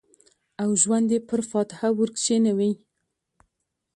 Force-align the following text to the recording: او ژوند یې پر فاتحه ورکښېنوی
او 0.61 0.69
ژوند 0.81 1.07
یې 1.13 1.19
پر 1.29 1.41
فاتحه 1.51 1.89
ورکښېنوی 1.97 2.73